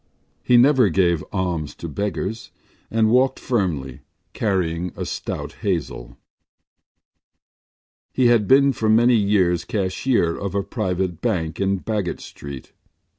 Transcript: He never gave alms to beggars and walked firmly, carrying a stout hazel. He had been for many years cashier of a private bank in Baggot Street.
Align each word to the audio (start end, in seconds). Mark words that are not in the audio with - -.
He 0.41 0.57
never 0.57 0.89
gave 0.89 1.23
alms 1.31 1.75
to 1.75 1.87
beggars 1.87 2.49
and 2.89 3.11
walked 3.11 3.39
firmly, 3.39 3.99
carrying 4.33 4.91
a 4.97 5.05
stout 5.05 5.53
hazel. 5.61 6.17
He 8.11 8.25
had 8.25 8.47
been 8.47 8.73
for 8.73 8.89
many 8.89 9.13
years 9.15 9.63
cashier 9.63 10.35
of 10.35 10.55
a 10.55 10.63
private 10.63 11.21
bank 11.21 11.59
in 11.61 11.81
Baggot 11.81 12.19
Street. 12.19 12.73